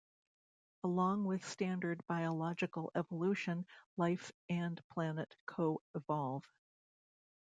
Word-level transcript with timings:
Along 0.83 1.25
with 1.25 1.47
standard 1.47 2.01
biological 2.07 2.91
evolution, 2.95 3.67
life 3.97 4.31
and 4.49 4.81
planet 4.89 5.35
co-evolve. 5.45 6.43